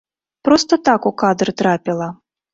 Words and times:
Проста 0.47 0.79
так 0.89 1.05
у 1.11 1.13
кадр 1.23 1.53
трапіла. 1.65 2.11